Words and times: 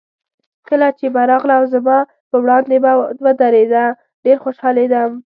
کله 0.67 0.87
چې 0.99 1.05
به 1.13 1.21
راغله 1.31 1.55
او 1.59 1.65
زما 1.73 1.97
په 2.29 2.35
وړاندې 2.43 2.75
به 2.83 2.91
ودرېده، 3.23 3.83
ډېر 4.25 4.37
خوشحالېدم. 4.43 5.11